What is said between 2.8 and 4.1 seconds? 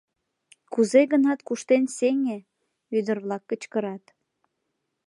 ӱдыр-влак кычкырат.